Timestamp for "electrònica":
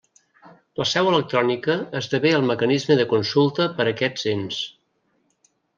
1.11-1.75